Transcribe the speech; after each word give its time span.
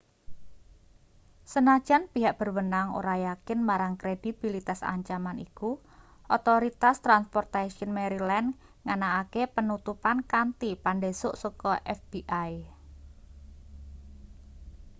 senajan 1.53 2.03
pihak 2.13 2.33
berwenang 2.41 2.87
ora 2.99 3.15
yakin 3.27 3.59
marang 3.69 3.93
kredibilitas 4.01 4.79
ancaman 4.93 5.37
iku 5.47 5.71
otoritas 6.35 6.95
transportaion 7.05 7.91
maryland 7.97 8.49
nganakake 8.85 9.43
penutupan 9.55 10.17
kanthi 10.31 10.69
pandhesuk 10.85 11.33
saka 11.43 11.73
fbi 11.97 12.53